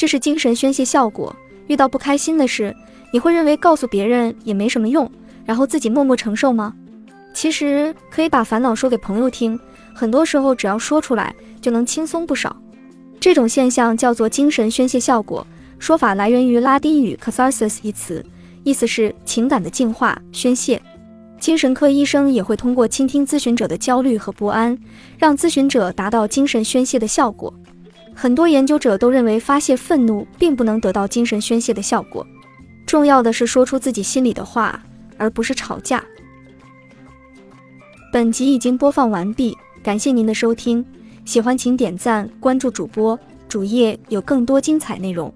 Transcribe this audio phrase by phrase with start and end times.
[0.00, 1.36] 这是精神宣泄效果。
[1.66, 2.74] 遇到不开心的事，
[3.12, 5.06] 你会认为告诉别人也没什么用，
[5.44, 6.72] 然后自己默默承受吗？
[7.34, 9.60] 其实可以把烦恼说给朋友听，
[9.92, 12.56] 很多时候只要说出来就能轻松不少。
[13.20, 15.46] 这种现象叫做精神宣泄效果，
[15.78, 18.24] 说法来源于拉丁语 catharsis 一词，
[18.64, 20.80] 意思是情感的净化、宣泄。
[21.38, 24.78] 精神科医生也会通过倾听咨询者的焦虑和不安，
[25.18, 27.52] 让咨询者达到精神宣泄的效果。
[28.20, 32.26] 很多研究者都认为发泄愤怒并不能得到精神宣泄的效果，
[32.84, 34.78] 重要的是说出自己心里的话，
[35.16, 36.04] 而不是吵架。
[38.12, 40.84] 本集已经播放完毕，感谢您的收听，
[41.24, 45.32] 喜欢请点赞关注主播，主页有更多精彩内容。